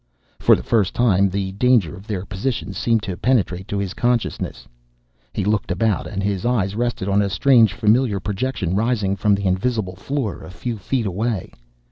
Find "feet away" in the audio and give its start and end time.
10.79-11.53